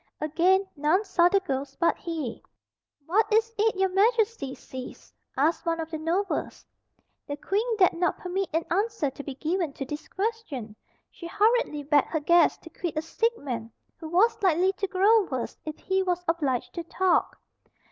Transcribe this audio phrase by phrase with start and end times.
[0.19, 2.41] Again none saw the ghost but he.
[3.05, 6.65] "What is it your Majesty sees?" asked one of the nobles.
[7.27, 10.75] The Queen dared not permit an answer to be given to this question.
[11.11, 15.25] She hurriedly begged her guests to quit a sick man who was likely to grow
[15.25, 17.37] worse if he was obliged to talk.